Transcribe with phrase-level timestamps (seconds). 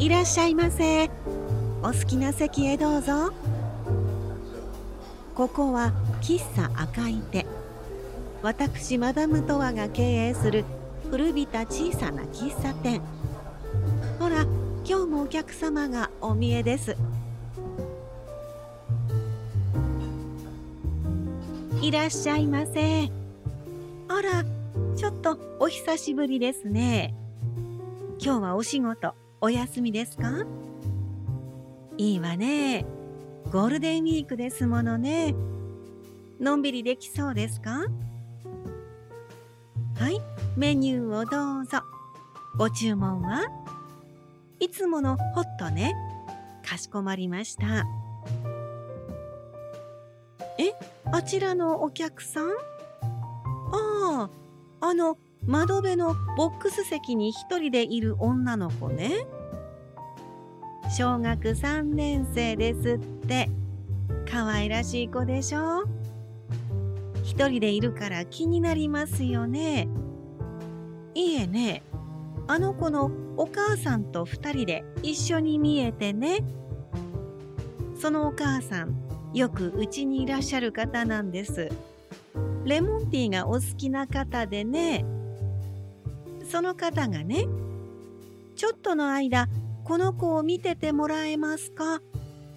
[0.00, 1.10] いらっしゃいませ。
[1.82, 3.34] お好きな席へどうぞ。
[5.34, 5.92] ここは
[6.22, 7.44] 喫茶赤い手。
[8.40, 10.64] 私マダムトワが経営する
[11.10, 13.02] 古びた小さな喫茶店。
[14.18, 14.46] ほら
[14.86, 16.96] 今日もお客様がお見えです。
[21.82, 23.10] いらっしゃいませ。
[24.08, 24.44] あら
[24.96, 27.14] ちょっとお久しぶりですね。
[28.18, 29.14] 今日はお仕事。
[29.42, 30.44] お休みですか？
[31.96, 32.84] いいわね。
[33.50, 35.34] ゴールデンウィークですものね。
[36.38, 37.86] のんびりできそうですか？
[39.98, 40.20] はい。
[40.58, 41.78] メニューをどうぞ。
[42.58, 43.44] ご注文は？
[44.58, 45.94] いつものホットね。
[46.62, 47.86] かしこまりました。
[50.58, 50.74] え？
[51.12, 52.50] あちらのお客さん？
[52.50, 54.30] ああ。
[54.82, 55.16] あの
[55.50, 59.26] 窓辺のボックス席に一人でいる女の子ね。
[60.96, 63.50] 小学3年生ですって。
[64.30, 65.88] 可愛らしい子でしょ？
[67.24, 69.88] 一人でいるから気になりますよね。
[71.16, 71.82] いいえね。
[72.46, 76.44] あの子のお母さんと二人で一緒に見えてね。
[78.00, 78.94] そのお母さん
[79.34, 81.70] よくうちにいらっしゃる方なんです。
[82.64, 85.04] レモンティーがお好きな方でね。
[86.50, 87.46] その方がね
[88.56, 89.48] ちょっとの間
[89.84, 92.00] この子を見ててもらえますか？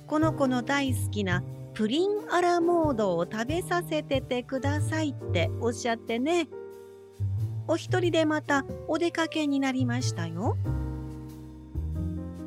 [0.07, 6.47] この子の大好きなプリンアラモードを食べさせててくださいっておっしゃってね。
[7.67, 10.57] お一人でまたお出かけになりましたよ。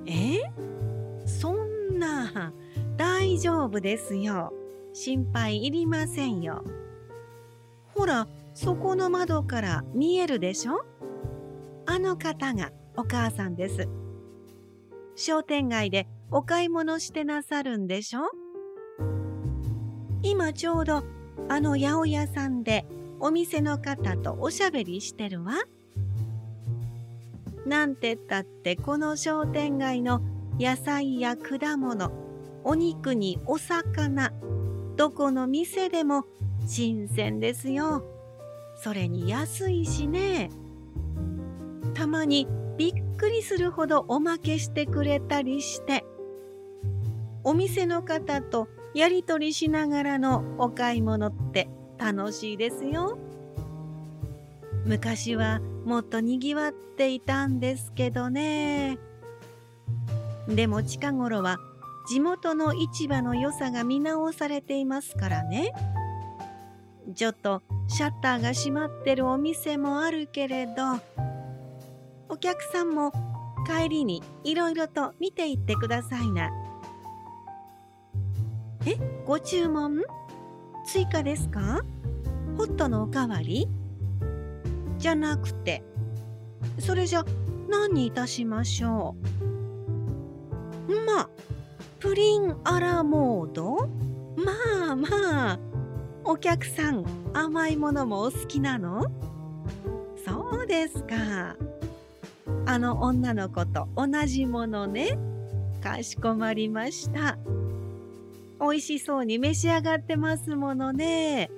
[0.07, 0.43] え？
[1.27, 2.53] そんな
[2.97, 4.53] 大丈夫ですよ。
[4.93, 6.65] 心配いりませんよ。
[7.95, 10.85] ほらそこの窓から見えるでしょ？
[11.97, 13.89] あの方がお母さんです。
[15.15, 18.21] 商店街でお買い物してなさるんでしょ？
[20.23, 21.05] 今ちょうど
[21.49, 22.85] あの八百屋さんで
[23.19, 25.55] お店の方とおしゃべりしてるわ。
[27.65, 30.21] なんてったってこの商店街の
[30.61, 32.13] 野菜や果物
[32.63, 34.35] お肉にお魚
[34.97, 36.27] どこの店でも
[36.67, 38.05] 新鮮ですよ。
[38.85, 40.51] それに安いしね。
[41.97, 42.47] たまに
[42.77, 46.05] びっくりするほどおまけしてくれたりして
[47.43, 53.19] お店の方とやり取りしながらのお買い物って楽しいですよ。
[54.85, 58.99] 昔はもっとにぎわっていたんですけどね。
[60.49, 61.57] でも近頃は
[62.09, 65.73] 地元の市場の良さが見直されていますからね。
[67.15, 71.01] ちょっとシャッターが閉まってるお店もあるけれど
[72.29, 73.13] お客さんも
[73.67, 76.51] 帰りにいろいろと見ていってくださいな。
[78.87, 80.03] え、ご注文？
[80.87, 81.81] 追加ですか？
[82.57, 83.69] ホットのおかわり？
[84.99, 85.83] じゃなくて、
[86.79, 87.25] それじゃ
[87.69, 89.17] 何にいたしましょ
[90.89, 90.95] う？
[91.05, 91.29] ま
[91.99, 93.89] プリンアラモード？
[94.37, 95.09] まあま
[95.53, 95.59] あ、
[96.25, 97.05] お客さん
[97.35, 99.07] 甘いものもお好きなの？
[100.25, 101.57] そうですか。
[102.67, 105.17] あの女の子と同じものね。
[105.83, 107.39] かしこまりました。
[108.61, 111.49] 美味しそうに召し上がってますものね。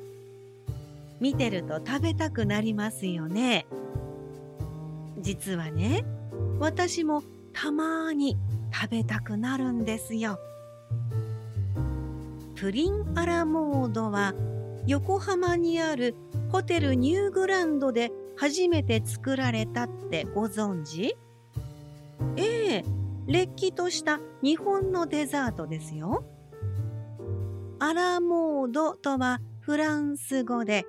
[1.18, 3.66] 見てると食べたくなりますよね。
[5.18, 6.04] 実はね、
[6.58, 8.36] 私もたまに
[8.72, 10.38] 食べたくなるんですよ。
[12.54, 14.34] プリンアラモードは
[14.86, 16.14] 横浜にある
[16.50, 21.16] ホテルニューグランドで初めて作られたってご存知？
[22.36, 22.84] ええ
[23.26, 26.24] れっきとした日本のデザートですよ。
[27.80, 30.86] アラモードとはフランス語で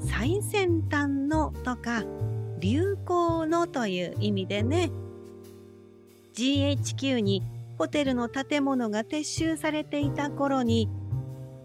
[0.00, 2.04] 最先端のとか
[2.58, 4.90] 流行のという意味でね
[6.34, 7.42] GHQ に
[7.78, 10.88] ホテルの建物が撤収されていた頃に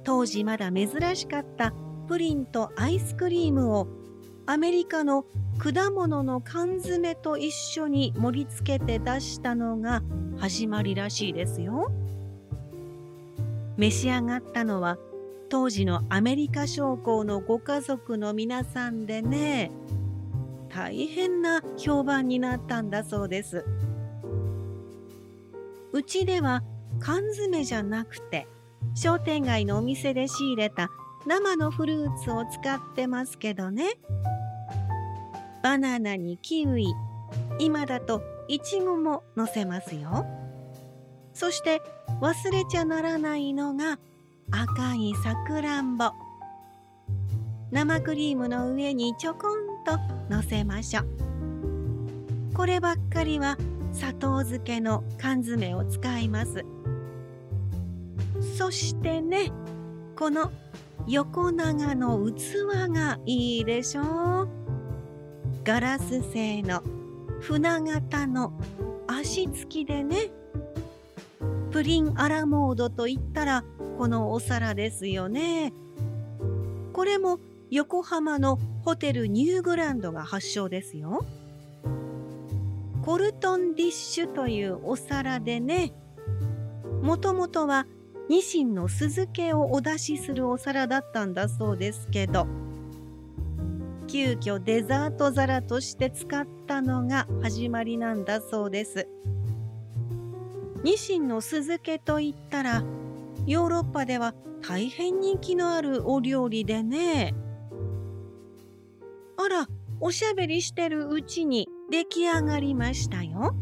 [0.03, 1.74] 当時まだ珍しかった
[2.07, 3.88] プリンとアイスクリームを
[4.45, 5.25] アメリカの
[5.57, 10.01] 果物の缶詰と一緒に盛り付けて出したのが
[10.38, 11.92] 始まりらしいですよ。
[13.78, 14.98] 召し上がったのは
[15.50, 19.72] 当時のアメリカ将校のご家族の皆さんでね
[20.69, 23.63] 大変な評判になったんだそうです。
[25.94, 26.63] うちでは
[27.00, 28.48] 缶詰じゃなくて
[28.95, 30.90] 商店街のお店で仕入れた
[31.25, 33.97] 生のフルーツを使ってますけどね
[35.63, 36.93] バナナにキウイ
[37.59, 40.25] 今だといちごものせますよ。
[41.33, 41.81] そして
[42.21, 43.97] 忘れちゃならないのが
[44.51, 46.11] 赤いさくらんぼ。
[47.71, 49.97] 生クリームの上にちょこんと
[50.29, 52.53] のせましょう。
[52.53, 53.57] こればっかりは
[53.93, 56.65] 砂糖漬けの缶詰を使います。
[58.57, 59.51] そしてね、
[60.15, 60.51] この
[61.07, 64.44] 横長の器がいいでしょ？
[64.44, 64.50] う。
[65.63, 66.81] ガラス製の
[67.41, 68.53] 船型の
[69.07, 70.31] 足つきでね。
[71.71, 73.63] プリンアラモードといったら
[73.97, 75.73] このお皿ですよね。
[76.94, 77.39] これも
[77.69, 81.25] 横浜のホテルニューグランドが発祥ですよ。
[83.03, 85.94] コルトンディッシュというお皿でね、
[87.01, 87.88] もともとは
[88.29, 92.47] ニシンの酢漬けをお出しするお皿だったんだそうですけど、
[94.07, 99.07] 急遽デザート皿として使ったのが始まりなんだそうです。
[100.83, 102.83] ニシンの酢漬けといったら、
[103.45, 107.33] ヨーロッパでは大変人気のあるお料理でね。
[109.37, 109.67] あら、
[109.99, 113.55] おしゃべりしてるうちに出来上がりましたよ。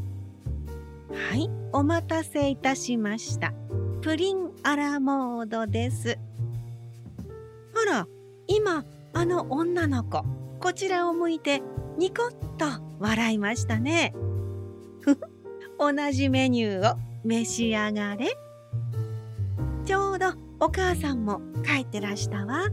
[1.32, 3.54] はい、お待たせいたしました。
[4.02, 6.18] プリンアラモードです。
[7.76, 8.08] あら、
[8.48, 8.84] 今、
[9.14, 10.26] あの女の子、
[10.60, 11.62] こちらを向いて
[12.00, 14.16] ニコッと笑いましたね。
[15.78, 18.36] 同じメニューを召し上がれ。
[19.86, 22.70] ちょうどお母さんも帰ってらしたわ。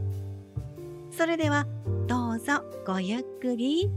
[1.10, 1.66] それでは
[2.06, 3.90] どうぞごゆっくり。